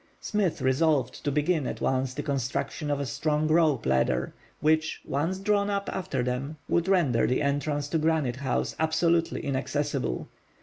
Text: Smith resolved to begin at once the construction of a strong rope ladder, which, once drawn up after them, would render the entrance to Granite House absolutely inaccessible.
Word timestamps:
Smith 0.19 0.63
resolved 0.63 1.23
to 1.23 1.31
begin 1.31 1.67
at 1.67 1.79
once 1.79 2.15
the 2.15 2.23
construction 2.23 2.89
of 2.89 2.99
a 2.99 3.05
strong 3.05 3.47
rope 3.47 3.85
ladder, 3.85 4.33
which, 4.59 4.99
once 5.05 5.37
drawn 5.37 5.69
up 5.69 5.87
after 5.93 6.23
them, 6.23 6.57
would 6.67 6.87
render 6.87 7.27
the 7.27 7.43
entrance 7.43 7.87
to 7.87 7.99
Granite 7.99 8.37
House 8.37 8.75
absolutely 8.79 9.45
inaccessible. 9.45 10.27